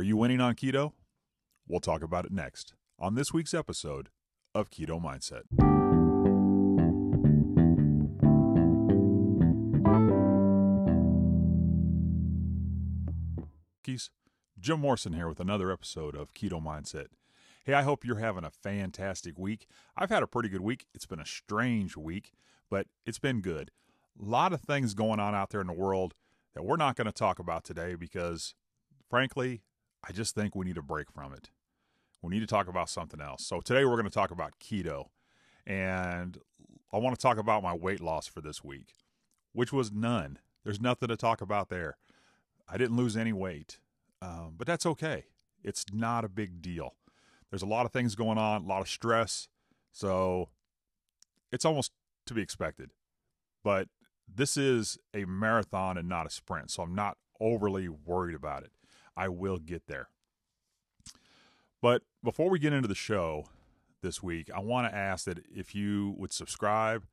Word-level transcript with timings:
Are 0.00 0.02
you 0.02 0.16
winning 0.16 0.40
on 0.40 0.54
keto? 0.54 0.94
We'll 1.68 1.78
talk 1.78 2.02
about 2.02 2.24
it 2.24 2.32
next 2.32 2.72
on 2.98 3.16
this 3.16 3.34
week's 3.34 3.52
episode 3.52 4.08
of 4.54 4.70
Keto 4.70 4.98
Mindset. 4.98 5.42
Keys, 13.84 14.08
Jim 14.58 14.80
Morrison 14.80 15.12
here 15.12 15.28
with 15.28 15.38
another 15.38 15.70
episode 15.70 16.16
of 16.16 16.32
Keto 16.32 16.64
Mindset. 16.64 17.08
Hey, 17.66 17.74
I 17.74 17.82
hope 17.82 18.02
you're 18.02 18.16
having 18.16 18.44
a 18.44 18.50
fantastic 18.50 19.38
week. 19.38 19.66
I've 19.98 20.08
had 20.08 20.22
a 20.22 20.26
pretty 20.26 20.48
good 20.48 20.62
week. 20.62 20.86
It's 20.94 21.04
been 21.04 21.20
a 21.20 21.26
strange 21.26 21.94
week, 21.94 22.32
but 22.70 22.86
it's 23.04 23.18
been 23.18 23.42
good. 23.42 23.70
A 24.18 24.24
lot 24.24 24.54
of 24.54 24.62
things 24.62 24.94
going 24.94 25.20
on 25.20 25.34
out 25.34 25.50
there 25.50 25.60
in 25.60 25.66
the 25.66 25.74
world 25.74 26.14
that 26.54 26.64
we're 26.64 26.76
not 26.76 26.96
going 26.96 27.04
to 27.04 27.12
talk 27.12 27.38
about 27.38 27.64
today 27.64 27.96
because, 27.96 28.54
frankly, 29.10 29.60
I 30.06 30.12
just 30.12 30.34
think 30.34 30.54
we 30.54 30.66
need 30.66 30.78
a 30.78 30.82
break 30.82 31.10
from 31.10 31.32
it. 31.32 31.50
We 32.22 32.30
need 32.30 32.40
to 32.40 32.46
talk 32.46 32.68
about 32.68 32.88
something 32.88 33.20
else. 33.20 33.46
So 33.46 33.60
today 33.60 33.84
we're 33.84 33.96
going 33.96 34.04
to 34.04 34.10
talk 34.10 34.30
about 34.30 34.54
keto. 34.60 35.06
And 35.66 36.38
I 36.92 36.98
want 36.98 37.16
to 37.16 37.22
talk 37.22 37.38
about 37.38 37.62
my 37.62 37.74
weight 37.74 38.00
loss 38.00 38.26
for 38.26 38.40
this 38.40 38.64
week, 38.64 38.94
which 39.52 39.72
was 39.72 39.92
none. 39.92 40.38
There's 40.64 40.80
nothing 40.80 41.08
to 41.08 41.16
talk 41.16 41.40
about 41.40 41.68
there. 41.68 41.96
I 42.68 42.76
didn't 42.76 42.96
lose 42.96 43.16
any 43.16 43.32
weight, 43.32 43.78
um, 44.22 44.54
but 44.56 44.66
that's 44.66 44.86
okay. 44.86 45.24
It's 45.62 45.84
not 45.92 46.24
a 46.24 46.28
big 46.28 46.62
deal. 46.62 46.94
There's 47.50 47.62
a 47.62 47.66
lot 47.66 47.86
of 47.86 47.92
things 47.92 48.14
going 48.14 48.38
on, 48.38 48.64
a 48.64 48.66
lot 48.66 48.80
of 48.80 48.88
stress. 48.88 49.48
So 49.92 50.50
it's 51.52 51.64
almost 51.64 51.92
to 52.26 52.34
be 52.34 52.42
expected. 52.42 52.90
But 53.64 53.88
this 54.32 54.56
is 54.56 54.98
a 55.14 55.24
marathon 55.24 55.98
and 55.98 56.08
not 56.08 56.26
a 56.26 56.30
sprint. 56.30 56.70
So 56.70 56.82
I'm 56.82 56.94
not 56.94 57.16
overly 57.40 57.88
worried 57.88 58.34
about 58.34 58.62
it. 58.62 58.70
I 59.16 59.28
will 59.28 59.58
get 59.58 59.86
there. 59.86 60.08
But 61.82 62.02
before 62.22 62.50
we 62.50 62.58
get 62.58 62.72
into 62.72 62.88
the 62.88 62.94
show 62.94 63.46
this 64.02 64.22
week, 64.22 64.50
I 64.54 64.60
want 64.60 64.90
to 64.90 64.96
ask 64.96 65.24
that 65.24 65.40
if 65.50 65.74
you 65.74 66.14
would 66.18 66.32
subscribe 66.32 67.04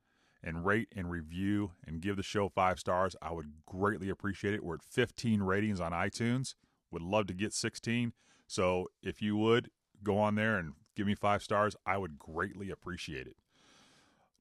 and 0.42 0.64
rate 0.64 0.88
and 0.94 1.10
review 1.10 1.72
and 1.86 2.00
give 2.00 2.16
the 2.16 2.22
show 2.22 2.48
five 2.48 2.78
stars, 2.78 3.16
I 3.20 3.32
would 3.32 3.52
greatly 3.66 4.08
appreciate 4.08 4.54
it. 4.54 4.62
We're 4.62 4.76
at 4.76 4.82
15 4.82 5.42
ratings 5.42 5.80
on 5.80 5.92
iTunes. 5.92 6.54
Would 6.90 7.02
love 7.02 7.26
to 7.28 7.34
get 7.34 7.52
16. 7.52 8.12
So 8.46 8.88
if 9.02 9.20
you 9.20 9.36
would 9.36 9.70
go 10.02 10.18
on 10.18 10.34
there 10.34 10.58
and 10.58 10.74
give 10.96 11.06
me 11.06 11.14
five 11.14 11.42
stars, 11.42 11.76
I 11.86 11.98
would 11.98 12.18
greatly 12.18 12.70
appreciate 12.70 13.26
it. 13.26 13.36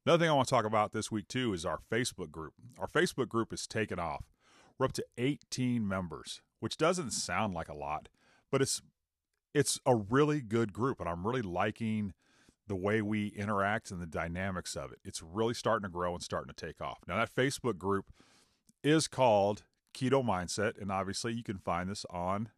Another 0.06 0.24
thing 0.24 0.30
I 0.30 0.34
want 0.34 0.48
to 0.48 0.56
talk 0.56 0.66
about 0.66 0.94
this 0.94 1.12
week 1.12 1.28
too 1.28 1.54
is 1.54 1.66
our 1.66 1.80
Facebook 1.92 2.32
group. 2.32 2.54
Our 2.80 2.88
Facebook 2.88 3.28
group 3.28 3.52
is 3.52 3.68
taken 3.68 4.00
off. 4.00 4.24
We're 4.78 4.86
up 4.86 4.94
to 4.94 5.06
18 5.18 5.88
members, 5.88 6.42
which 6.60 6.78
doesn't 6.78 7.12
sound 7.12 7.54
like 7.54 7.70
a 7.70 7.78
lot, 7.78 8.10
but 8.52 8.62
it's 8.62 8.82
it's 9.54 9.80
a 9.86 9.96
really 9.96 10.42
good 10.42 10.72
group 10.72 11.00
and 11.00 11.10
I'm 11.10 11.26
really 11.26 11.42
liking 11.42 12.14
the 12.68 12.76
way 12.76 13.02
we 13.02 13.28
interact 13.28 13.90
and 13.92 14.02
the 14.02 14.06
dynamics 14.06 14.76
of 14.76 14.92
it. 14.92 15.00
It's 15.04 15.24
really 15.24 15.54
starting 15.54 15.84
to 15.84 15.92
grow 15.92 16.14
and 16.14 16.22
starting 16.22 16.54
to 16.54 16.66
take 16.66 16.82
off. 16.82 17.00
Now 17.08 17.18
that 17.18 17.34
Facebook 17.34 17.78
group 17.78 18.12
is 18.84 19.08
called 19.08 19.64
Keto 19.96 20.24
Mindset 20.24 20.80
and 20.80 20.92
obviously 20.92 21.34
you 21.34 21.44
can 21.44 21.58
find 21.58 21.90
this 21.90 22.06
on 22.12 22.50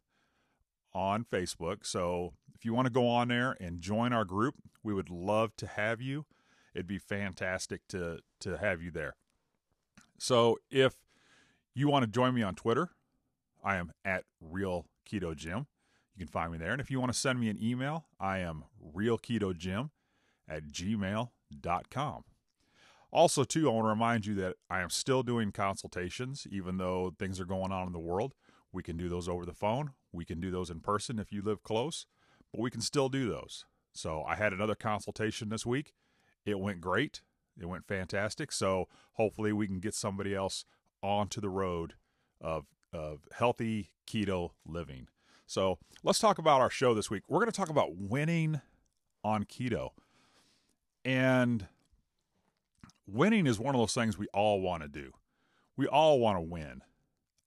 on 0.92 1.24
Facebook. 1.24 1.86
So 1.86 2.34
if 2.54 2.64
you 2.64 2.74
want 2.74 2.86
to 2.86 2.92
go 2.92 3.08
on 3.08 3.28
there 3.28 3.56
and 3.60 3.80
join 3.80 4.12
our 4.12 4.24
group, 4.24 4.56
we 4.82 4.92
would 4.92 5.08
love 5.08 5.56
to 5.56 5.66
have 5.66 6.00
you. 6.02 6.26
It'd 6.74 6.86
be 6.86 6.98
fantastic 6.98 7.86
to 7.88 8.18
to 8.40 8.58
have 8.58 8.82
you 8.82 8.90
there. 8.90 9.14
So 10.18 10.58
if 10.70 10.96
you 11.74 11.88
want 11.88 12.04
to 12.04 12.10
join 12.10 12.34
me 12.34 12.42
on 12.42 12.54
Twitter, 12.54 12.90
I 13.62 13.76
am 13.76 13.92
at 14.04 14.24
Real 14.40 14.86
Keto 15.08 15.36
Jim. 15.36 15.66
You 16.14 16.26
can 16.26 16.32
find 16.32 16.52
me 16.52 16.58
there. 16.58 16.72
And 16.72 16.80
if 16.80 16.90
you 16.90 17.00
want 17.00 17.12
to 17.12 17.18
send 17.18 17.40
me 17.40 17.48
an 17.48 17.58
email, 17.62 18.06
I 18.18 18.38
am 18.38 18.64
realketojim 18.94 19.90
at 20.48 20.64
gmail.com. 20.64 22.24
Also, 23.12 23.44
too, 23.44 23.68
I 23.68 23.72
want 23.72 23.84
to 23.86 23.88
remind 23.88 24.26
you 24.26 24.34
that 24.36 24.56
I 24.68 24.80
am 24.80 24.90
still 24.90 25.22
doing 25.22 25.50
consultations, 25.50 26.46
even 26.50 26.76
though 26.76 27.14
things 27.18 27.40
are 27.40 27.44
going 27.44 27.72
on 27.72 27.86
in 27.86 27.92
the 27.92 27.98
world. 27.98 28.34
We 28.72 28.82
can 28.82 28.96
do 28.96 29.08
those 29.08 29.28
over 29.28 29.44
the 29.44 29.52
phone. 29.52 29.92
We 30.12 30.24
can 30.24 30.40
do 30.40 30.50
those 30.50 30.70
in 30.70 30.80
person 30.80 31.18
if 31.18 31.32
you 31.32 31.42
live 31.42 31.62
close, 31.62 32.06
but 32.52 32.60
we 32.60 32.70
can 32.70 32.80
still 32.80 33.08
do 33.08 33.28
those. 33.28 33.64
So 33.92 34.22
I 34.22 34.36
had 34.36 34.52
another 34.52 34.76
consultation 34.76 35.48
this 35.48 35.66
week. 35.66 35.92
It 36.44 36.60
went 36.60 36.80
great. 36.80 37.22
It 37.60 37.66
went 37.66 37.86
fantastic. 37.86 38.52
So 38.52 38.86
hopefully 39.14 39.52
we 39.52 39.66
can 39.66 39.80
get 39.80 39.94
somebody 39.94 40.34
else 40.34 40.64
onto 41.02 41.40
the 41.40 41.48
road 41.48 41.94
of 42.40 42.66
of 42.92 43.20
healthy 43.32 43.90
keto 44.06 44.50
living. 44.66 45.06
So 45.46 45.78
let's 46.02 46.18
talk 46.18 46.38
about 46.38 46.60
our 46.60 46.70
show 46.70 46.94
this 46.94 47.10
week. 47.10 47.22
We're 47.28 47.38
going 47.40 47.50
to 47.50 47.56
talk 47.56 47.70
about 47.70 47.96
winning 47.96 48.60
on 49.24 49.44
keto. 49.44 49.90
And 51.04 51.66
winning 53.06 53.46
is 53.46 53.58
one 53.58 53.74
of 53.74 53.80
those 53.80 53.94
things 53.94 54.18
we 54.18 54.28
all 54.34 54.60
want 54.60 54.82
to 54.82 54.88
do. 54.88 55.12
We 55.76 55.86
all 55.86 56.20
want 56.20 56.36
to 56.36 56.42
win. 56.42 56.82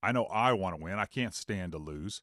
I 0.02 0.12
know 0.12 0.24
I 0.26 0.52
want 0.52 0.76
to 0.76 0.82
win. 0.82 0.98
I 0.98 1.06
can't 1.06 1.34
stand 1.34 1.72
to 1.72 1.78
lose. 1.78 2.22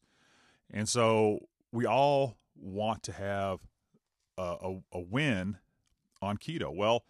And 0.70 0.88
so 0.88 1.48
we 1.72 1.86
all 1.86 2.38
want 2.56 3.02
to 3.04 3.12
have 3.14 3.60
a, 4.38 4.56
a, 4.62 4.78
a 4.94 5.00
win 5.00 5.58
on 6.22 6.38
keto. 6.38 6.76
Well, 6.76 7.06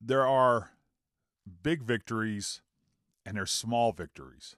there 0.00 0.26
are 0.26 0.70
big 1.62 1.82
victories 1.82 2.62
and 3.24 3.36
there's 3.36 3.50
small 3.50 3.92
victories. 3.92 4.56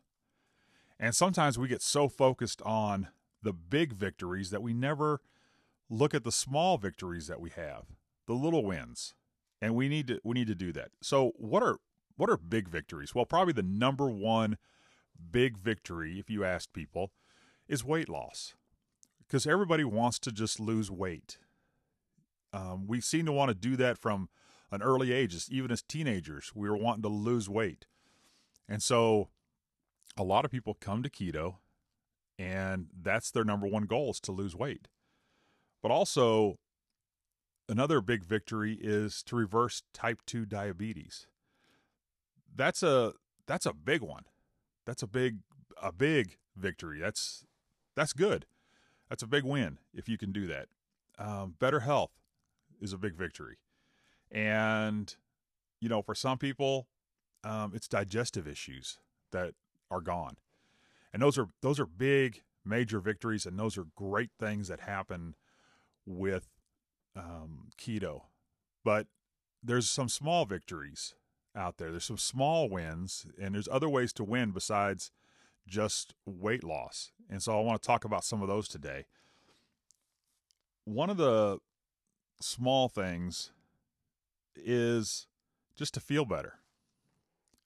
And 0.98 1.14
sometimes 1.14 1.58
we 1.58 1.68
get 1.68 1.82
so 1.82 2.08
focused 2.08 2.62
on 2.62 3.08
the 3.42 3.52
big 3.52 3.92
victories 3.92 4.50
that 4.50 4.62
we 4.62 4.72
never 4.72 5.20
look 5.90 6.14
at 6.14 6.24
the 6.24 6.32
small 6.32 6.78
victories 6.78 7.26
that 7.26 7.40
we 7.40 7.50
have, 7.50 7.84
the 8.26 8.34
little 8.34 8.64
wins. 8.64 9.14
And 9.60 9.74
we 9.74 9.88
need 9.88 10.08
to 10.08 10.20
we 10.24 10.34
need 10.34 10.48
to 10.48 10.54
do 10.54 10.72
that. 10.72 10.90
So 11.00 11.32
what 11.36 11.62
are 11.62 11.78
what 12.16 12.30
are 12.30 12.36
big 12.36 12.68
victories? 12.68 13.14
Well, 13.14 13.24
probably 13.24 13.52
the 13.52 13.62
number 13.62 14.08
one 14.08 14.58
big 15.30 15.56
victory 15.56 16.18
if 16.18 16.30
you 16.30 16.44
ask 16.44 16.72
people 16.72 17.12
is 17.68 17.84
weight 17.84 18.08
loss. 18.08 18.54
Because 19.26 19.46
everybody 19.46 19.84
wants 19.84 20.18
to 20.20 20.32
just 20.32 20.60
lose 20.60 20.90
weight. 20.90 21.38
Um, 22.52 22.86
we 22.86 23.00
seem 23.00 23.24
to 23.26 23.32
want 23.32 23.48
to 23.48 23.54
do 23.54 23.76
that 23.76 23.96
from 23.96 24.28
an 24.70 24.82
early 24.82 25.12
age, 25.12 25.34
even 25.50 25.70
as 25.70 25.82
teenagers. 25.82 26.52
We 26.54 26.68
were 26.68 26.76
wanting 26.76 27.02
to 27.02 27.08
lose 27.08 27.48
weight. 27.48 27.86
And 28.68 28.82
so 28.82 29.28
a 30.16 30.22
lot 30.22 30.44
of 30.44 30.50
people 30.50 30.76
come 30.80 31.02
to 31.02 31.10
keto 31.10 31.56
and 32.38 32.86
that's 33.00 33.30
their 33.30 33.44
number 33.44 33.66
one 33.66 33.84
goal 33.84 34.10
is 34.10 34.20
to 34.20 34.32
lose 34.32 34.56
weight. 34.56 34.88
But 35.82 35.90
also 35.90 36.58
another 37.68 38.00
big 38.00 38.24
victory 38.24 38.78
is 38.80 39.22
to 39.24 39.36
reverse 39.36 39.82
type 39.92 40.22
2 40.26 40.46
diabetes. 40.46 41.26
That's 42.54 42.82
a 42.82 43.14
that's 43.46 43.66
a 43.66 43.72
big 43.72 44.02
one. 44.02 44.24
That's 44.86 45.02
a 45.02 45.06
big 45.06 45.38
a 45.80 45.92
big 45.92 46.36
victory. 46.56 46.98
That's 47.00 47.44
that's 47.94 48.12
good. 48.12 48.46
That's 49.08 49.22
a 49.22 49.26
big 49.26 49.44
win 49.44 49.78
if 49.94 50.08
you 50.08 50.18
can 50.18 50.32
do 50.32 50.46
that. 50.48 50.66
Um, 51.18 51.54
better 51.58 51.80
health 51.80 52.12
is 52.80 52.92
a 52.92 52.98
big 52.98 53.14
victory, 53.14 53.56
and 54.30 55.14
you 55.80 55.88
know 55.88 56.02
for 56.02 56.14
some 56.14 56.38
people, 56.38 56.88
um, 57.44 57.72
it's 57.74 57.88
digestive 57.88 58.46
issues 58.46 58.98
that 59.32 59.54
are 59.90 60.00
gone, 60.00 60.36
and 61.12 61.22
those 61.22 61.38
are 61.38 61.48
those 61.60 61.80
are 61.80 61.86
big 61.86 62.42
major 62.64 63.00
victories, 63.00 63.46
and 63.46 63.58
those 63.58 63.76
are 63.76 63.86
great 63.96 64.30
things 64.38 64.68
that 64.68 64.80
happen 64.80 65.34
with 66.06 66.48
um, 67.16 67.70
keto. 67.78 68.22
But 68.84 69.06
there's 69.62 69.88
some 69.88 70.08
small 70.08 70.44
victories 70.44 71.14
out 71.54 71.76
there. 71.78 71.90
There's 71.90 72.04
some 72.04 72.18
small 72.18 72.68
wins, 72.68 73.26
and 73.40 73.54
there's 73.54 73.68
other 73.70 73.88
ways 73.88 74.12
to 74.14 74.24
win 74.24 74.50
besides 74.50 75.10
just 75.66 76.14
weight 76.26 76.64
loss. 76.64 77.12
And 77.30 77.42
so 77.42 77.56
I 77.56 77.62
want 77.62 77.80
to 77.80 77.86
talk 77.86 78.04
about 78.04 78.24
some 78.24 78.42
of 78.42 78.48
those 78.48 78.68
today. 78.68 79.06
One 80.84 81.10
of 81.10 81.16
the 81.16 81.58
small 82.40 82.88
things 82.88 83.52
is 84.56 85.28
just 85.76 85.94
to 85.94 86.00
feel 86.00 86.24
better. 86.24 86.54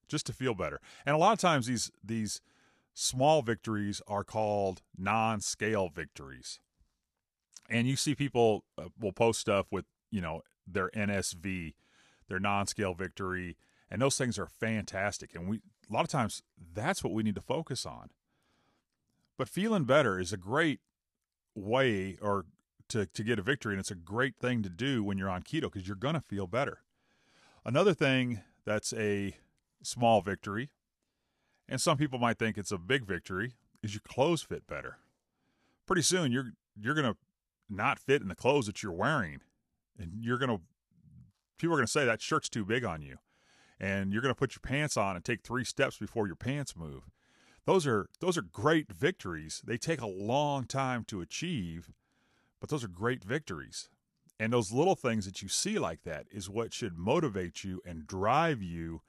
Just 0.08 0.26
to 0.26 0.32
feel 0.32 0.54
better. 0.54 0.80
And 1.04 1.14
a 1.14 1.18
lot 1.18 1.32
of 1.32 1.38
times 1.38 1.66
these 1.66 1.90
these 2.02 2.40
small 2.94 3.42
victories 3.42 4.00
are 4.06 4.24
called 4.24 4.82
non-scale 4.96 5.90
victories. 5.90 6.60
And 7.68 7.86
you 7.86 7.96
see 7.96 8.14
people 8.14 8.64
uh, 8.78 8.88
will 8.98 9.12
post 9.12 9.40
stuff 9.40 9.66
with, 9.70 9.84
you 10.10 10.20
know, 10.20 10.42
their 10.66 10.88
NSV, 10.90 11.74
their 12.28 12.38
non-scale 12.38 12.94
victory, 12.94 13.56
and 13.90 14.00
those 14.00 14.16
things 14.16 14.38
are 14.38 14.46
fantastic. 14.46 15.34
And 15.34 15.48
we 15.48 15.60
a 15.88 15.92
lot 15.92 16.04
of 16.04 16.10
times 16.10 16.42
that's 16.74 17.04
what 17.04 17.12
we 17.12 17.22
need 17.22 17.34
to 17.34 17.40
focus 17.40 17.86
on. 17.86 18.10
But 19.36 19.48
feeling 19.48 19.84
better 19.84 20.18
is 20.18 20.32
a 20.32 20.36
great 20.36 20.80
way 21.54 22.16
or 22.20 22.46
to, 22.88 23.06
to 23.06 23.22
get 23.22 23.38
a 23.38 23.42
victory, 23.42 23.74
and 23.74 23.80
it's 23.80 23.90
a 23.90 23.96
great 23.96 24.36
thing 24.36 24.62
to 24.62 24.68
do 24.68 25.02
when 25.02 25.18
you're 25.18 25.30
on 25.30 25.42
keto 25.42 25.62
because 25.62 25.86
you're 25.86 25.96
going 25.96 26.14
to 26.14 26.20
feel 26.20 26.46
better. 26.46 26.80
Another 27.64 27.94
thing 27.94 28.40
that's 28.64 28.92
a 28.94 29.36
small 29.86 30.20
victory, 30.20 30.70
and 31.68 31.80
some 31.80 31.96
people 31.96 32.18
might 32.18 32.38
think 32.38 32.58
it's 32.58 32.72
a 32.72 32.78
big 32.78 33.04
victory, 33.06 33.54
is 33.82 33.94
your 33.94 34.02
clothes 34.06 34.42
fit 34.42 34.66
better. 34.66 34.98
pretty 35.86 36.02
soon 36.02 36.32
you're 36.32 36.52
you're 36.78 36.94
gonna 36.94 37.16
not 37.68 37.98
fit 37.98 38.22
in 38.22 38.28
the 38.28 38.34
clothes 38.34 38.66
that 38.66 38.82
you're 38.82 38.92
wearing, 38.92 39.40
and 39.98 40.12
you're 40.20 40.38
gonna 40.38 40.60
people 41.58 41.74
are 41.74 41.78
gonna 41.78 41.86
say 41.86 42.04
that 42.04 42.20
shirt's 42.20 42.48
too 42.48 42.64
big 42.64 42.84
on 42.84 43.02
you, 43.02 43.18
and 43.80 44.12
you're 44.12 44.22
gonna 44.22 44.34
put 44.34 44.54
your 44.54 44.60
pants 44.60 44.96
on 44.96 45.16
and 45.16 45.24
take 45.24 45.42
three 45.42 45.64
steps 45.64 45.96
before 45.98 46.26
your 46.26 46.36
pants 46.36 46.76
move. 46.76 47.04
Those 47.64 47.86
are 47.86 48.08
those 48.20 48.36
are 48.36 48.42
great 48.42 48.92
victories. 48.92 49.62
They 49.64 49.78
take 49.78 50.00
a 50.00 50.06
long 50.06 50.64
time 50.64 51.04
to 51.04 51.20
achieve, 51.20 51.92
but 52.60 52.68
those 52.70 52.84
are 52.84 52.88
great 52.88 53.24
victories. 53.24 53.88
And 54.38 54.52
those 54.52 54.70
little 54.70 54.94
things 54.96 55.24
that 55.24 55.40
you 55.40 55.48
see 55.48 55.78
like 55.78 56.02
that 56.02 56.26
is 56.30 56.50
what 56.50 56.74
should 56.74 56.98
motivate 56.98 57.64
you 57.64 57.80
and 57.86 58.06
drive 58.06 58.60
you 58.62 59.00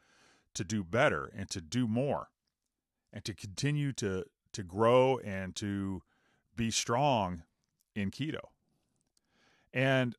to 0.58 0.64
do 0.64 0.84
better 0.84 1.32
and 1.36 1.50
to 1.50 1.62
do 1.62 1.88
more 1.88 2.30
and 3.14 3.24
to 3.24 3.34
continue 3.34 3.92
to 3.94 4.26
to 4.54 4.64
grow 4.64 5.20
and 5.20 5.56
to 5.56 6.02
be 6.56 6.72
strong 6.72 7.44
in 7.96 8.10
keto. 8.10 8.40
And 9.74 10.16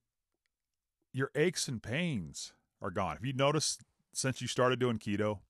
your 1.12 1.31
aches 1.35 1.67
and 1.67 1.82
pains 1.82 2.52
are 2.81 2.90
gone. 2.90 3.17
Have 3.17 3.25
you 3.25 3.32
noticed 3.32 3.82
since 4.12 4.40
you 4.40 4.46
started 4.46 4.79
doing 4.79 4.99
keto 4.99 5.40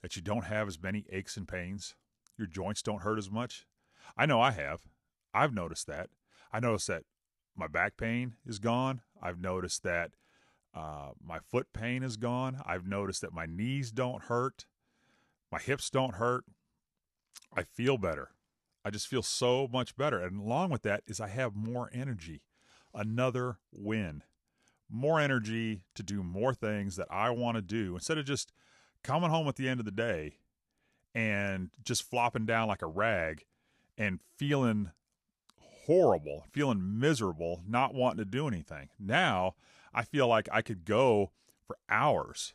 that 0.00 0.16
you 0.16 0.22
don't 0.22 0.44
have 0.44 0.68
as 0.68 0.80
many 0.80 1.04
aches 1.10 1.36
and 1.36 1.46
pains? 1.46 1.94
Your 2.38 2.46
joints 2.46 2.82
don't 2.82 3.02
hurt 3.02 3.18
as 3.18 3.30
much? 3.30 3.66
I 4.16 4.24
know 4.24 4.40
I 4.40 4.52
have. 4.52 4.82
I've 5.34 5.52
noticed 5.52 5.86
that. 5.88 6.08
I 6.52 6.60
noticed 6.60 6.86
that 6.86 7.02
my 7.54 7.66
back 7.66 7.96
pain 7.98 8.36
is 8.46 8.58
gone. 8.58 9.02
I've 9.20 9.40
noticed 9.40 9.82
that 9.82 10.12
uh, 10.78 11.10
my 11.20 11.40
foot 11.40 11.72
pain 11.72 12.04
is 12.04 12.16
gone. 12.16 12.62
I've 12.64 12.86
noticed 12.86 13.20
that 13.22 13.32
my 13.32 13.46
knees 13.46 13.90
don't 13.90 14.22
hurt. 14.24 14.66
My 15.50 15.58
hips 15.58 15.90
don't 15.90 16.14
hurt. 16.14 16.44
I 17.56 17.64
feel 17.64 17.98
better. 17.98 18.30
I 18.84 18.90
just 18.90 19.08
feel 19.08 19.22
so 19.22 19.68
much 19.72 19.96
better. 19.96 20.20
And 20.20 20.40
along 20.40 20.70
with 20.70 20.82
that 20.82 21.02
is 21.08 21.20
I 21.20 21.28
have 21.28 21.56
more 21.56 21.90
energy. 21.92 22.42
Another 22.94 23.58
win. 23.72 24.22
More 24.88 25.18
energy 25.18 25.82
to 25.96 26.04
do 26.04 26.22
more 26.22 26.54
things 26.54 26.94
that 26.94 27.08
I 27.10 27.30
want 27.30 27.56
to 27.56 27.62
do 27.62 27.94
instead 27.94 28.16
of 28.16 28.24
just 28.24 28.52
coming 29.02 29.30
home 29.30 29.48
at 29.48 29.56
the 29.56 29.68
end 29.68 29.80
of 29.80 29.86
the 29.86 29.92
day 29.92 30.36
and 31.12 31.70
just 31.82 32.08
flopping 32.08 32.46
down 32.46 32.68
like 32.68 32.82
a 32.82 32.86
rag 32.86 33.44
and 33.98 34.20
feeling 34.36 34.92
horrible, 35.86 36.44
feeling 36.52 37.00
miserable, 37.00 37.62
not 37.66 37.94
wanting 37.94 38.18
to 38.18 38.24
do 38.24 38.46
anything. 38.46 38.90
Now 38.98 39.54
I 39.94 40.02
feel 40.02 40.26
like 40.28 40.48
I 40.52 40.62
could 40.62 40.84
go 40.84 41.32
for 41.66 41.76
hours 41.88 42.54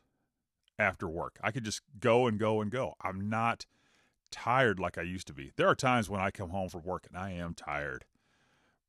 after 0.80 1.08
work. 1.08 1.40
I 1.44 1.52
could 1.52 1.64
just 1.64 1.82
go 2.00 2.28
and 2.28 2.40
go 2.40 2.62
and 2.62 2.72
go. 2.72 2.96
I'm 3.02 3.30
not 3.30 3.66
tired 4.32 4.80
like 4.80 4.98
I 4.98 5.04
used 5.04 5.28
to 5.28 5.34
be. 5.34 5.52
There 5.56 5.68
are 5.68 5.76
times 5.76 6.10
when 6.10 6.22
I 6.22 6.32
come 6.32 6.50
home 6.50 6.70
from 6.70 6.84
work 6.84 7.06
and 7.08 7.18
I 7.18 7.32
am 7.32 7.54
tired, 7.54 8.06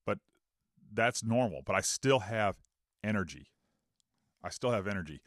but 0.06 0.18
that's 0.92 1.22
normal. 1.22 1.62
But 1.64 1.76
I 1.76 1.80
still 1.80 2.20
have 2.20 2.56
energy. 3.02 3.48
I 4.42 4.48
still 4.48 4.70
have 4.72 4.86
energy. 4.86 5.20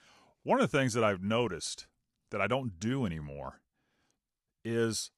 One 0.44 0.60
of 0.60 0.70
the 0.70 0.78
things 0.78 0.94
that 0.94 1.04
I've 1.04 1.24
noticed 1.24 1.88
that 2.32 2.42
I 2.42 2.48
don't 2.48 2.80
do 2.80 3.06
anymore 3.06 3.62
is 4.64 5.12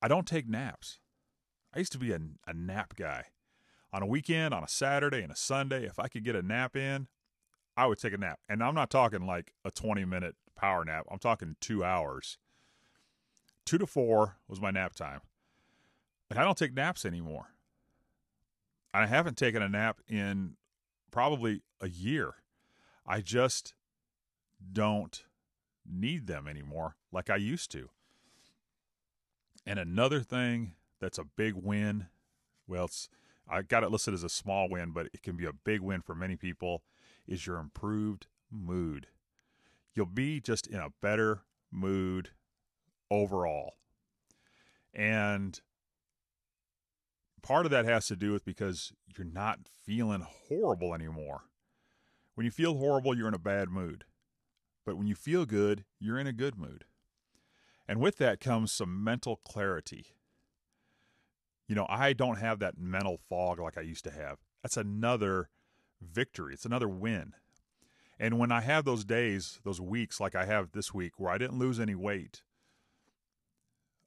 I 0.00 0.08
don't 0.08 0.26
take 0.26 0.48
naps. 0.48 0.98
I 1.74 1.78
used 1.78 1.92
to 1.92 1.98
be 1.98 2.12
a, 2.12 2.20
a 2.46 2.54
nap 2.54 2.94
guy. 2.96 3.26
On 3.96 4.02
a 4.02 4.06
weekend, 4.06 4.52
on 4.52 4.62
a 4.62 4.68
Saturday 4.68 5.22
and 5.22 5.32
a 5.32 5.36
Sunday, 5.36 5.86
if 5.86 5.98
I 5.98 6.08
could 6.08 6.22
get 6.22 6.36
a 6.36 6.42
nap 6.42 6.76
in, 6.76 7.08
I 7.78 7.86
would 7.86 7.98
take 7.98 8.12
a 8.12 8.18
nap. 8.18 8.40
And 8.46 8.62
I'm 8.62 8.74
not 8.74 8.90
talking 8.90 9.24
like 9.24 9.54
a 9.64 9.70
20 9.70 10.04
minute 10.04 10.36
power 10.54 10.84
nap, 10.84 11.06
I'm 11.10 11.18
talking 11.18 11.56
two 11.62 11.82
hours. 11.82 12.36
Two 13.64 13.78
to 13.78 13.86
four 13.86 14.36
was 14.48 14.60
my 14.60 14.70
nap 14.70 14.94
time. 14.94 15.22
And 16.28 16.38
I 16.38 16.44
don't 16.44 16.58
take 16.58 16.74
naps 16.74 17.06
anymore. 17.06 17.46
I 18.92 19.06
haven't 19.06 19.38
taken 19.38 19.62
a 19.62 19.68
nap 19.68 20.02
in 20.06 20.56
probably 21.10 21.62
a 21.80 21.88
year. 21.88 22.34
I 23.06 23.22
just 23.22 23.72
don't 24.74 25.24
need 25.90 26.26
them 26.26 26.46
anymore 26.46 26.96
like 27.10 27.30
I 27.30 27.36
used 27.36 27.70
to. 27.70 27.88
And 29.64 29.78
another 29.78 30.20
thing 30.20 30.74
that's 31.00 31.16
a 31.16 31.24
big 31.24 31.54
win. 31.54 32.08
Well, 32.68 32.84
it's 32.84 33.08
I 33.48 33.62
got 33.62 33.84
it 33.84 33.90
listed 33.90 34.14
as 34.14 34.24
a 34.24 34.28
small 34.28 34.68
win, 34.68 34.90
but 34.90 35.06
it 35.12 35.22
can 35.22 35.36
be 35.36 35.46
a 35.46 35.52
big 35.52 35.80
win 35.80 36.02
for 36.02 36.14
many 36.14 36.36
people. 36.36 36.82
Is 37.26 37.46
your 37.46 37.58
improved 37.58 38.26
mood? 38.50 39.08
You'll 39.94 40.06
be 40.06 40.40
just 40.40 40.66
in 40.66 40.78
a 40.78 40.92
better 41.00 41.42
mood 41.70 42.30
overall, 43.10 43.74
and 44.92 45.60
part 47.42 47.66
of 47.66 47.70
that 47.70 47.84
has 47.84 48.06
to 48.08 48.16
do 48.16 48.32
with 48.32 48.44
because 48.44 48.92
you're 49.16 49.26
not 49.26 49.60
feeling 49.84 50.26
horrible 50.48 50.94
anymore. 50.94 51.44
When 52.34 52.44
you 52.44 52.50
feel 52.50 52.76
horrible, 52.76 53.16
you're 53.16 53.28
in 53.28 53.34
a 53.34 53.38
bad 53.38 53.70
mood. 53.70 54.04
But 54.84 54.98
when 54.98 55.06
you 55.06 55.14
feel 55.14 55.46
good, 55.46 55.84
you're 55.98 56.18
in 56.18 56.26
a 56.26 56.32
good 56.32 56.58
mood. 56.58 56.84
And 57.88 58.00
with 58.00 58.18
that 58.18 58.40
comes 58.40 58.72
some 58.72 59.02
mental 59.02 59.36
clarity 59.36 60.15
you 61.68 61.74
know, 61.74 61.86
I 61.88 62.12
don't 62.12 62.38
have 62.38 62.58
that 62.60 62.78
mental 62.78 63.18
fog 63.28 63.58
like 63.58 63.76
I 63.76 63.82
used 63.82 64.04
to 64.04 64.10
have. 64.10 64.38
That's 64.62 64.76
another 64.76 65.50
victory. 66.00 66.54
It's 66.54 66.64
another 66.64 66.88
win. 66.88 67.32
And 68.18 68.38
when 68.38 68.50
I 68.50 68.60
have 68.62 68.84
those 68.84 69.04
days, 69.04 69.60
those 69.64 69.80
weeks 69.80 70.20
like 70.20 70.34
I 70.34 70.46
have 70.46 70.72
this 70.72 70.94
week 70.94 71.18
where 71.18 71.30
I 71.30 71.38
didn't 71.38 71.58
lose 71.58 71.78
any 71.78 71.94
weight, 71.94 72.42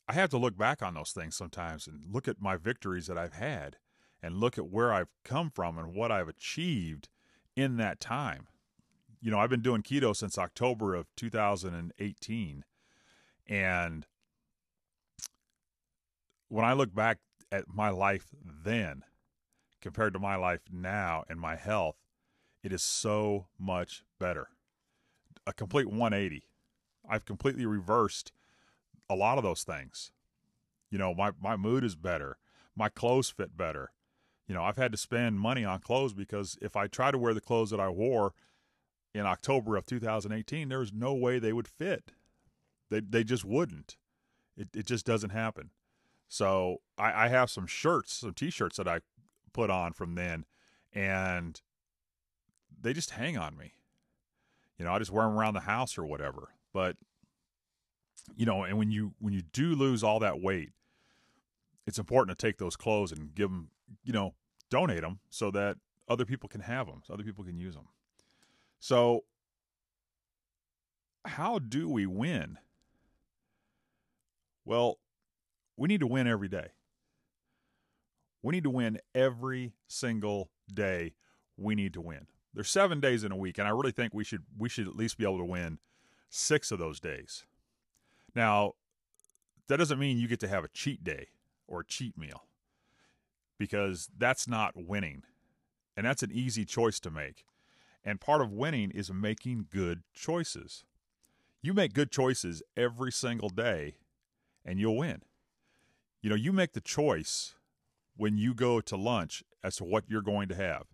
I 0.08 0.14
have 0.14 0.30
to 0.32 0.38
look 0.38 0.58
back 0.58 0.82
on 0.82 0.96
those 0.96 1.12
things 1.12 1.36
sometimes 1.36 1.86
and 1.86 2.04
look 2.12 2.28
at 2.28 2.42
my 2.42 2.58
victories 2.58 3.08
that 3.08 3.18
I've 3.18 3.34
had 3.34 3.78
and 4.24 4.38
look 4.38 4.58
at 4.58 4.70
where 4.70 4.92
I've 4.92 5.10
come 5.24 5.52
from 5.52 5.78
and 5.78 5.94
what 5.94 6.12
I've 6.12 6.28
achieved 6.28 7.10
in 7.56 7.78
that 7.78 8.00
time. 8.00 8.48
You 9.22 9.30
know, 9.30 9.40
I've 9.40 9.50
been 9.50 9.62
doing 9.62 9.84
keto 9.84 10.16
since 10.16 10.38
October 10.38 10.96
of 10.96 11.08
2018. 11.16 12.66
And 13.48 14.08
when 16.48 16.66
I 16.66 16.74
look 16.74 16.96
back 16.96 17.20
at 17.52 17.66
my 17.68 17.90
life 17.90 18.28
then 18.44 19.04
compared 19.82 20.14
to 20.14 20.20
my 20.20 20.36
life 20.36 20.62
now 20.72 21.24
and 21.30 21.40
my 21.40 21.56
health, 21.56 21.96
it 22.64 22.74
is 22.74 22.84
so 22.84 23.48
much 23.58 24.04
better. 24.20 24.50
A 25.48 25.54
complete 25.54 25.88
180. 25.88 26.44
I've 27.10 27.26
completely 27.26 27.66
reversed 27.66 28.32
a 29.10 29.16
lot 29.16 29.38
of 29.38 29.44
those 29.44 29.64
things. 29.64 30.12
You 30.92 30.98
know, 30.98 31.14
my, 31.14 31.32
my 31.42 31.56
mood 31.56 31.84
is 31.84 31.96
better. 31.96 32.38
My 32.76 32.90
clothes 32.90 33.30
fit 33.30 33.56
better. 33.56 33.92
You 34.48 34.56
know, 34.56 34.64
I've 34.64 34.78
had 34.78 34.92
to 34.92 34.98
spend 34.98 35.40
money 35.40 35.64
on 35.64 35.80
clothes 35.80 36.14
because 36.14 36.58
if 36.62 36.76
I 36.76 36.88
try 36.88 37.12
to 37.12 37.18
wear 37.18 37.34
the 37.34 37.42
clothes 37.42 37.70
that 37.70 37.80
I 37.80 37.90
wore 37.90 38.34
in 39.14 39.26
October 39.26 39.76
of 39.76 39.86
2018, 39.86 40.70
there's 40.70 40.94
no 40.94 41.14
way 41.14 41.40
they 41.40 41.54
would 41.54 41.68
fit. 41.68 42.12
They, 42.90 43.00
they 43.00 43.24
just 43.24 43.46
wouldn't. 43.46 43.98
It, 44.58 44.70
it 44.76 44.86
just 44.86 45.06
doesn't 45.06 45.30
happen. 45.30 45.70
So 46.30 46.78
I, 46.98 47.26
I 47.26 47.28
have 47.28 47.50
some 47.50 47.66
shirts, 47.66 48.14
some 48.14 48.34
t-shirts 48.34 48.78
that 48.78 48.88
I 48.88 49.00
put 49.52 49.72
on 49.72 49.94
from 49.94 50.14
then, 50.14 50.46
and 50.94 51.60
they 52.80 52.94
just 52.94 53.10
hang 53.10 53.36
on 53.36 53.58
me. 53.58 53.74
You 54.78 54.86
know, 54.86 54.94
I 54.94 55.00
just 55.00 55.12
wear 55.12 55.26
them 55.26 55.36
around 55.36 55.56
the 55.56 55.62
house 55.62 55.98
or 55.98 56.06
whatever. 56.06 56.50
But 56.72 56.96
you 58.36 58.46
know, 58.46 58.64
and 58.64 58.78
when 58.78 58.92
you 58.92 59.14
when 59.20 59.34
you 59.34 59.42
do 59.42 59.74
lose 59.74 60.04
all 60.04 60.20
that 60.20 60.40
weight, 60.40 60.70
it's 61.88 61.98
important 62.00 62.38
to 62.38 62.48
take 62.48 62.60
those 62.60 62.76
clothes 62.76 63.12
and 63.12 63.34
give 63.34 63.50
them, 63.50 63.72
you 64.04 64.14
know, 64.14 64.36
donate 64.70 65.02
them 65.02 65.20
so 65.32 65.50
that 65.52 65.78
other 66.08 66.26
people 66.26 66.48
can 66.48 66.62
have 66.62 66.86
them, 66.86 67.02
so 67.06 67.14
other 67.16 67.24
people 67.24 67.44
can 67.44 67.58
use 67.58 67.74
them. 67.74 67.88
So, 68.80 69.24
how 71.26 71.58
do 71.58 71.90
we 71.90 72.06
win? 72.06 72.60
Well, 74.64 75.00
we 75.80 75.88
need 75.88 76.02
to 76.02 76.08
win 76.08 76.28
every 76.28 76.50
day. 76.50 76.68
We 78.44 78.52
need 78.52 78.64
to 78.64 78.70
win 78.70 79.00
every 79.16 79.74
single 79.88 80.50
day. 80.72 81.14
We 81.58 81.74
need 81.74 81.94
to 81.94 82.02
win. 82.02 82.28
There's 82.54 82.70
seven 82.70 83.00
days 83.00 83.24
in 83.24 83.32
a 83.32 83.38
week, 83.38 83.58
and 83.58 83.68
I 83.68 83.72
really 83.72 83.92
think 83.92 84.14
we 84.14 84.26
should 84.26 84.44
we 84.58 84.68
should 84.68 84.88
at 84.88 84.96
least 84.96 85.18
be 85.18 85.24
able 85.24 85.38
to 85.38 85.46
win 85.46 85.80
six 86.30 86.72
of 86.72 86.80
those 86.80 87.00
days. 87.00 87.46
Now, 88.36 88.74
that 89.68 89.78
doesn't 89.78 90.00
mean 90.00 90.18
you 90.18 90.28
get 90.28 90.42
to 90.42 90.48
have 90.50 90.66
a 90.66 90.70
cheat 90.70 91.04
day 91.04 91.28
or 91.66 91.82
a 91.82 91.86
cheat 91.86 92.18
meal 92.18 92.44
because 93.58 94.10
that's 94.18 94.48
not 94.48 94.74
winning. 94.76 95.24
And 95.96 96.06
that's 96.06 96.24
an 96.24 96.32
easy 96.32 96.66
choice 96.66 97.00
to 97.02 97.12
make. 97.12 97.46
And 98.04 98.22
part 98.22 98.42
of 98.42 98.52
winning 98.52 98.92
is 98.92 99.12
making 99.12 99.68
good 99.70 100.04
choices. 100.14 100.86
You 101.62 101.74
make 101.74 101.94
good 101.94 102.12
choices 102.12 102.64
every 102.78 103.12
single 103.12 103.50
day 103.50 103.96
and 104.64 104.80
you'll 104.80 104.98
win 104.98 105.24
you 106.22 106.30
know, 106.30 106.36
you 106.36 106.52
make 106.52 106.74
the 106.74 106.82
choice 106.82 107.56
when 108.16 108.38
you 108.38 108.54
go 108.54 108.82
to 108.82 108.98
lunch 108.98 109.44
as 109.64 109.78
to 109.78 109.84
what 109.84 110.06
you're 110.08 110.22
going 110.22 110.50
to 110.50 110.56
have. 110.56 110.88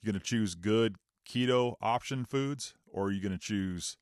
You're 0.00 0.12
going 0.12 0.20
to 0.20 0.26
choose 0.26 0.54
good 0.54 0.96
keto 1.28 1.76
option 1.80 2.24
foods, 2.24 2.74
or 2.86 3.06
are 3.06 3.10
you 3.10 3.22
going 3.22 3.32
to 3.32 3.38
choose, 3.38 3.96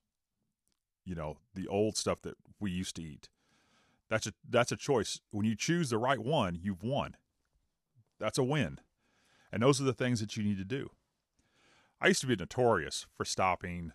you 1.05 1.15
know, 1.15 1.39
the 1.55 1.69
old 1.69 1.97
stuff 1.97 2.23
that 2.23 2.35
we 2.59 2.71
used 2.71 2.97
to 2.97 3.03
eat? 3.03 3.29
That's 4.09 4.27
a 4.27 4.33
that's 4.49 4.73
a 4.73 4.77
choice. 4.77 5.21
When 5.31 5.47
you 5.47 5.55
choose 5.55 5.91
the 5.91 5.99
right 5.99 6.19
one, 6.19 6.59
you've 6.61 6.83
won. 6.83 7.17
That's 8.19 8.39
a 8.39 8.43
win. 8.43 8.81
And 9.53 9.63
those 9.63 9.81
are 9.81 9.85
the 9.85 9.93
things 9.93 10.21
that 10.21 10.37
you 10.37 10.43
need 10.43 10.59
to 10.59 10.65
do. 10.65 10.91
I 12.01 12.09
used 12.09 12.21
to 12.23 12.27
be 12.27 12.35
notorious 12.35 13.07
for 13.17 13.25
stopping 13.25 13.93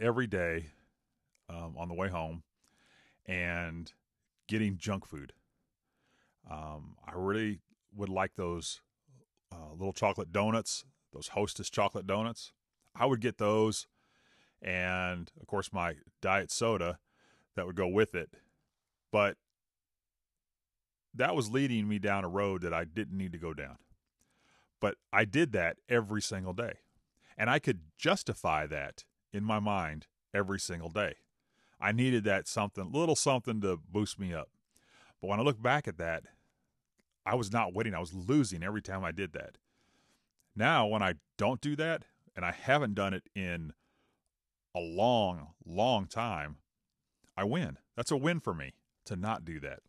every 0.00 0.26
day 0.26 0.70
um, 1.48 1.74
on 1.76 1.88
the 1.88 1.94
way 1.94 2.08
home 2.08 2.42
and 3.26 3.92
getting 4.50 4.76
junk 4.76 5.06
food. 5.06 5.32
Um, 6.50 6.96
I 7.06 7.12
really 7.14 7.60
would 7.94 8.08
like 8.08 8.34
those 8.34 8.82
uh, 9.52 9.72
little 9.72 9.92
chocolate 9.92 10.32
donuts, 10.32 10.84
those 11.12 11.28
Hostess 11.28 11.70
chocolate 11.70 12.06
donuts. 12.06 12.52
I 12.94 13.06
would 13.06 13.20
get 13.20 13.38
those, 13.38 13.86
and 14.60 15.30
of 15.40 15.46
course 15.46 15.72
my 15.72 15.94
diet 16.20 16.50
soda 16.50 16.98
that 17.54 17.64
would 17.64 17.76
go 17.76 17.86
with 17.86 18.14
it. 18.14 18.30
But 19.12 19.36
that 21.14 21.36
was 21.36 21.50
leading 21.50 21.88
me 21.88 22.00
down 22.00 22.24
a 22.24 22.28
road 22.28 22.62
that 22.62 22.74
I 22.74 22.84
didn't 22.84 23.16
need 23.16 23.32
to 23.32 23.38
go 23.38 23.54
down. 23.54 23.76
But 24.80 24.96
I 25.12 25.24
did 25.24 25.52
that 25.52 25.76
every 25.88 26.22
single 26.22 26.54
day. 26.54 26.74
And 27.38 27.48
I 27.48 27.60
could 27.60 27.80
justify 27.96 28.66
that 28.66 29.04
in 29.32 29.44
my 29.44 29.60
mind 29.60 30.08
every 30.34 30.58
single 30.58 30.90
day. 30.90 31.16
I 31.80 31.92
needed 31.92 32.24
that 32.24 32.46
something, 32.46 32.92
little 32.92 33.16
something 33.16 33.60
to 33.62 33.78
boost 33.90 34.18
me 34.18 34.34
up. 34.34 34.50
But 35.20 35.28
when 35.28 35.40
I 35.40 35.42
look 35.42 35.60
back 35.60 35.88
at 35.88 35.98
that, 35.98 36.24
I 37.24 37.34
was 37.34 37.52
not 37.52 37.74
winning. 37.74 37.94
I 37.94 38.00
was 38.00 38.12
losing 38.12 38.62
every 38.62 38.82
time 38.82 39.04
I 39.04 39.12
did 39.12 39.32
that. 39.32 39.56
Now, 40.54 40.86
when 40.86 41.02
I 41.02 41.14
don't 41.38 41.60
do 41.60 41.76
that, 41.76 42.04
and 42.36 42.44
I 42.44 42.52
haven't 42.52 42.94
done 42.94 43.14
it 43.14 43.24
in 43.34 43.72
a 44.74 44.80
long, 44.80 45.48
long 45.64 46.06
time, 46.06 46.56
I 47.36 47.44
win. 47.44 47.78
That's 47.96 48.10
a 48.10 48.16
win 48.16 48.40
for 48.40 48.54
me 48.54 48.74
to 49.06 49.16
not 49.16 49.44
do 49.44 49.60
that. 49.60 49.80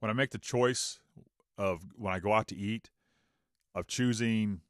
When 0.00 0.10
I 0.10 0.14
make 0.14 0.30
the 0.30 0.38
choice 0.38 1.00
of 1.58 1.80
when 1.96 2.12
I 2.12 2.18
go 2.18 2.32
out 2.32 2.48
to 2.48 2.56
eat, 2.56 2.90
of 3.74 3.86
choosing 3.86 4.60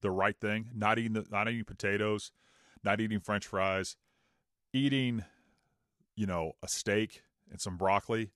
the 0.00 0.10
right 0.10 0.36
thing, 0.40 0.70
not 0.74 0.98
eating 0.98 1.12
the, 1.12 1.26
not 1.30 1.48
eating 1.48 1.64
potatoes, 1.64 2.32
not 2.82 3.00
eating 3.00 3.20
French 3.20 3.46
fries, 3.46 3.96
eating, 4.72 5.24
you 6.16 6.26
know, 6.26 6.52
a 6.62 6.68
steak 6.68 7.22
and 7.50 7.60
some 7.60 7.76
broccoli, 7.76 8.30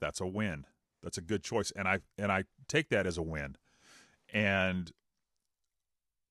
that's 0.00 0.20
a 0.20 0.26
win. 0.26 0.66
That's 1.02 1.18
a 1.18 1.22
good 1.22 1.42
choice, 1.42 1.70
and 1.76 1.86
I 1.86 2.00
and 2.18 2.32
I 2.32 2.44
take 2.68 2.88
that 2.88 3.06
as 3.06 3.16
a 3.16 3.22
win. 3.22 3.56
And 4.32 4.90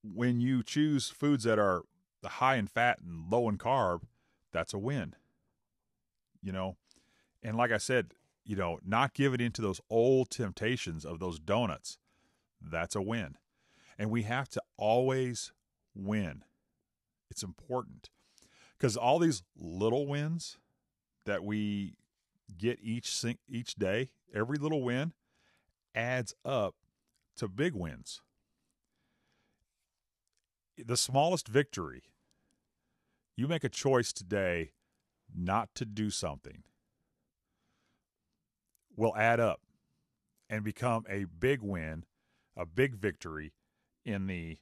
when 0.04 0.40
you 0.42 0.64
choose 0.64 1.10
foods 1.10 1.44
that 1.46 1.58
are 1.60 1.84
high 2.24 2.56
in 2.56 2.68
fat 2.68 3.00
and 3.00 3.30
low 3.30 3.48
in 3.48 3.58
carb, 3.58 4.02
that's 4.52 4.74
a 4.74 4.78
win. 4.78 5.16
You 6.42 6.52
know, 6.52 6.76
and 7.42 7.56
like 7.56 7.72
I 7.72 7.78
said, 7.78 8.14
you 8.44 8.56
know, 8.56 8.80
not 8.86 9.14
giving 9.14 9.40
into 9.40 9.62
those 9.62 9.82
old 9.90 10.30
temptations 10.30 11.06
of 11.06 11.20
those 11.20 11.40
donuts, 11.40 11.98
that's 12.62 12.96
a 12.96 13.02
win. 13.02 13.38
And 13.98 14.12
we 14.12 14.24
have 14.24 14.50
to 14.50 14.62
always 14.78 15.54
win. 15.96 16.44
It's 17.32 17.44
important 17.44 18.10
because 18.86 18.98
all 18.98 19.18
these 19.18 19.42
little 19.58 20.06
wins 20.06 20.60
that 21.26 21.44
we 21.44 21.96
get 22.56 22.78
each 22.84 23.26
each 23.50 23.74
day, 23.74 24.10
every 24.32 24.60
little 24.60 24.84
win 24.84 25.12
adds 25.96 26.36
up 26.46 26.76
to 27.36 27.48
big 27.48 27.74
wins. 27.74 28.22
The 30.78 30.98
smallest 30.98 31.48
victory, 31.48 32.04
you 33.36 33.48
make 33.48 33.64
a 33.64 33.70
choice 33.70 34.14
today 34.14 34.74
not 35.36 35.74
to 35.74 35.86
do 35.86 36.12
something, 36.12 36.62
will 38.96 39.16
add 39.18 39.40
up 39.40 39.62
and 40.48 40.64
become 40.64 41.06
a 41.10 41.24
big 41.24 41.64
win, 41.64 42.06
a 42.56 42.68
big 42.68 42.94
victory 42.94 43.52
in 44.06 44.28
the 44.28 44.60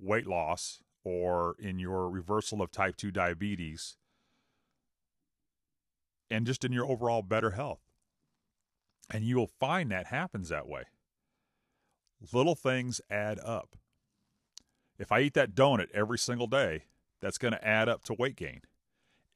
weight 0.00 0.26
loss 0.26 0.80
or 1.04 1.56
in 1.58 1.78
your 1.78 2.08
reversal 2.08 2.62
of 2.62 2.70
type 2.70 2.96
2 2.96 3.10
diabetes 3.10 3.96
and 6.30 6.46
just 6.46 6.64
in 6.64 6.72
your 6.72 6.86
overall 6.86 7.22
better 7.22 7.50
health. 7.50 7.80
And 9.12 9.24
you 9.24 9.36
will 9.36 9.50
find 9.58 9.90
that 9.90 10.06
happens 10.06 10.50
that 10.50 10.68
way. 10.68 10.84
Little 12.32 12.54
things 12.54 13.00
add 13.10 13.40
up. 13.40 13.76
If 14.98 15.10
I 15.10 15.20
eat 15.20 15.34
that 15.34 15.54
donut 15.54 15.90
every 15.92 16.18
single 16.18 16.46
day, 16.46 16.84
that's 17.20 17.38
going 17.38 17.52
to 17.52 17.66
add 17.66 17.88
up 17.88 18.04
to 18.04 18.14
weight 18.14 18.36
gain. 18.36 18.60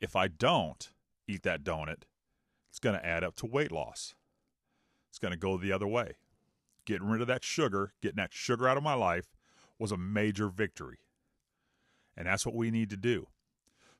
If 0.00 0.14
I 0.14 0.28
don't 0.28 0.90
eat 1.26 1.42
that 1.42 1.64
donut, 1.64 2.02
it's 2.68 2.78
going 2.78 2.96
to 2.96 3.04
add 3.04 3.24
up 3.24 3.34
to 3.36 3.46
weight 3.46 3.72
loss. 3.72 4.14
It's 5.08 5.18
going 5.18 5.32
to 5.32 5.38
go 5.38 5.56
the 5.56 5.72
other 5.72 5.86
way. 5.86 6.16
Getting 6.84 7.08
rid 7.08 7.22
of 7.22 7.26
that 7.28 7.44
sugar, 7.44 7.94
getting 8.02 8.16
that 8.16 8.34
sugar 8.34 8.68
out 8.68 8.76
of 8.76 8.82
my 8.82 8.94
life 8.94 9.34
was 9.78 9.90
a 9.90 9.96
major 9.96 10.48
victory. 10.48 10.98
And 12.16 12.26
that's 12.26 12.46
what 12.46 12.54
we 12.54 12.70
need 12.70 12.90
to 12.90 12.96
do. 12.96 13.28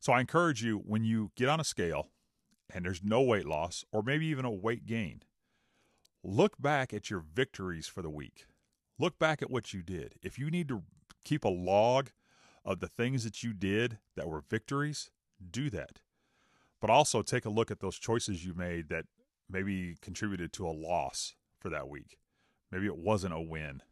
So 0.01 0.13
I 0.13 0.21
encourage 0.21 0.63
you 0.63 0.79
when 0.79 1.05
you 1.05 1.31
get 1.37 1.49
on 1.49 1.61
a 1.61 1.65
scale 1.65 2.11
and 2.73 2.85
there's 2.85 3.03
no 3.03 3.23
weight 3.23 3.47
loss 3.47 3.85
or 3.91 4.03
maybe 4.03 4.27
even 4.27 4.45
a 4.45 4.51
weight 4.51 4.87
gain, 4.87 5.23
look 6.23 6.61
back 6.61 6.93
at 6.93 7.11
your 7.11 7.21
victories 7.21 7.87
for 7.87 8.03
the 8.03 8.11
week. 8.11 8.47
Look 8.99 9.19
back 9.19 9.43
at 9.43 9.51
what 9.51 9.73
you 9.73 9.83
did. 9.83 10.15
If 10.23 10.39
you 10.39 10.51
need 10.51 10.69
to 10.69 10.83
keep 11.25 11.45
a 11.45 11.49
log 11.49 12.11
of 12.65 12.81
the 12.81 12.89
things 12.89 13.25
that 13.25 13.43
you 13.43 13.53
did 13.53 13.99
that 14.17 14.29
were 14.29 14.43
victories, 14.49 15.11
do 15.51 15.71
that. 15.71 16.01
But 16.81 16.91
also 16.91 17.23
take 17.23 17.45
a 17.45 17.51
look 17.51 17.71
at 17.71 17.81
those 17.81 17.99
choices 17.99 18.45
you 18.45 18.55
made 18.55 18.89
that 18.91 19.07
maybe 19.49 19.97
contributed 20.01 20.53
to 20.55 20.67
a 20.67 20.71
loss 20.71 21.35
for 21.59 21.71
that 21.71 21.89
week. 21.89 22.19
Maybe 22.71 22.87
it 22.87 22.97
wasn't 22.97 23.35
a 23.35 23.41
win. 23.41 23.83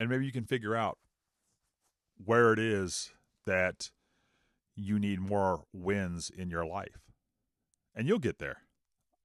And 0.00 0.08
maybe 0.08 0.24
you 0.26 0.32
can 0.32 0.44
figure 0.44 0.74
out 0.74 0.98
where 2.24 2.52
it 2.52 2.58
is 2.58 3.12
that 3.46 3.90
you 4.74 4.98
need 4.98 5.20
more 5.20 5.64
wins 5.72 6.30
in 6.30 6.50
your 6.50 6.64
life. 6.64 7.10
And 7.94 8.06
you'll 8.06 8.18
get 8.18 8.38
there. 8.38 8.58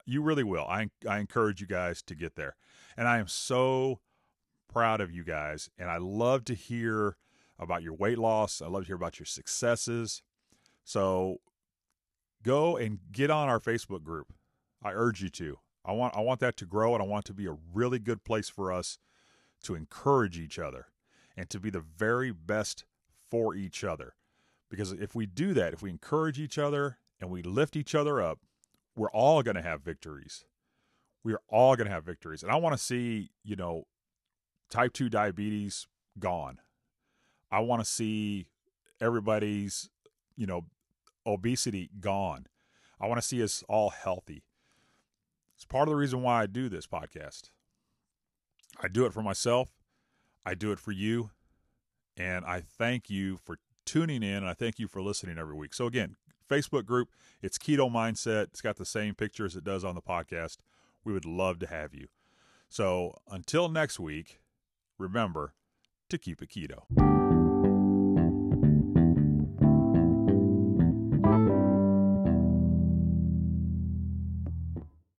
You 0.06 0.22
really 0.22 0.44
will. 0.44 0.66
I, 0.66 0.90
I 1.08 1.20
encourage 1.20 1.62
you 1.62 1.68
guys 1.68 2.02
to 2.04 2.16
get 2.16 2.36
there. 2.36 2.56
And 2.98 3.08
I 3.08 3.20
am 3.20 3.28
so 3.28 4.00
proud 4.72 5.00
of 5.00 5.12
you 5.12 5.24
guys. 5.24 5.70
And 5.78 5.90
I 5.90 5.98
love 5.98 6.44
to 6.46 6.54
hear 6.54 7.18
about 7.60 7.84
your 7.84 7.94
weight 7.94 8.18
loss. 8.18 8.62
I 8.62 8.68
love 8.68 8.84
to 8.84 8.88
hear 8.88 8.96
about 8.96 9.20
your 9.20 9.26
successes. 9.26 10.24
So 10.84 11.38
go 12.42 12.76
and 12.76 13.00
get 13.12 13.30
on 13.30 13.48
our 13.48 13.60
Facebook 13.60 14.04
group. 14.04 14.34
I 14.84 14.92
urge 14.92 15.22
you 15.22 15.30
to. 15.30 15.60
I 15.86 15.92
want 15.92 16.16
I 16.16 16.22
want 16.22 16.40
that 16.40 16.58
to 16.58 16.66
grow 16.66 16.94
and 16.94 17.04
I 17.04 17.06
want 17.06 17.26
to 17.26 17.34
be 17.34 17.46
a 17.46 17.58
really 17.74 18.00
good 18.00 18.24
place 18.24 18.50
for 18.50 18.72
us 18.72 19.00
to 19.64 19.76
encourage 19.76 20.38
each 20.38 20.58
other 20.58 20.88
and 21.36 21.50
to 21.50 21.60
be 21.60 21.70
the 21.70 21.80
very 21.80 22.32
best 22.32 22.86
for 23.30 23.56
each 23.56 23.84
other. 23.84 24.16
Because 24.70 24.92
if 24.92 25.16
we 25.16 25.26
do 25.26 25.54
that, 25.54 25.74
if 25.74 25.82
we 25.82 25.90
encourage 25.90 26.40
each 26.40 26.58
other 26.58 26.98
and 27.20 27.30
we 27.30 27.42
lift 27.42 27.76
each 27.76 27.96
other 27.96 28.22
up, 28.22 28.40
we're 28.96 29.12
all 29.12 29.44
going 29.44 29.56
to 29.56 29.62
have 29.62 29.82
victories. 29.82 30.46
We 31.24 31.34
are 31.34 31.42
all 31.48 31.76
going 31.76 31.88
to 31.88 31.94
have 31.94 32.04
victories. 32.04 32.44
And 32.44 32.52
I 32.52 32.56
want 32.56 32.76
to 32.78 32.84
see, 32.84 33.32
you 33.44 33.56
know, 33.56 33.86
type 34.70 34.94
2 34.94 35.10
diabetes 35.10 35.88
gone. 36.20 36.60
I 37.52 37.60
want 37.60 37.84
to 37.84 37.90
see 37.90 38.48
everybody's, 39.00 39.90
you 40.36 40.48
know, 40.48 40.66
obesity 41.26 41.90
gone. 42.00 42.48
I 43.00 43.08
want 43.08 43.22
to 43.22 43.28
see 43.28 43.44
us 43.44 43.64
all 43.70 43.90
healthy. 43.90 44.44
It's 45.56 45.66
part 45.66 45.88
of 45.88 45.92
the 45.92 45.98
reason 45.98 46.22
why 46.22 46.42
I 46.42 46.46
do 46.48 46.68
this 46.68 46.88
podcast. 46.88 47.52
I 48.82 48.88
do 48.88 49.06
it 49.06 49.14
for 49.14 49.22
myself. 49.22 49.70
I 50.46 50.56
do 50.56 50.72
it 50.72 50.80
for 50.80 50.92
you. 50.92 51.32
And 52.18 52.46
I 52.46 52.62
thank 52.62 53.10
you 53.10 53.38
for 53.38 53.58
tuning 53.86 54.24
in. 54.24 54.38
And 54.38 54.48
I 54.48 54.54
thank 54.54 54.80
you 54.80 54.88
for 54.88 55.02
listening 55.02 55.38
every 55.38 55.56
week. 55.56 55.74
So, 55.74 55.88
again, 55.88 56.16
Facebook 56.50 56.86
group, 56.86 57.10
it's 57.42 57.58
Keto 57.58 57.92
Mindset. 57.92 58.44
It's 58.46 58.62
got 58.62 58.78
the 58.78 58.86
same 58.86 59.16
picture 59.16 59.46
as 59.46 59.56
it 59.56 59.64
does 59.64 59.84
on 59.84 59.96
the 59.96 60.02
podcast. 60.02 60.58
We 61.04 61.14
would 61.14 61.26
love 61.26 61.60
to 61.60 61.68
have 61.68 61.94
you. 61.94 62.08
So, 62.70 63.18
until 63.30 63.70
next 63.70 64.00
week, 64.00 64.42
remember 64.98 65.54
to 66.10 66.18
keep 66.18 66.42
it 66.42 66.50
keto. 66.50 67.13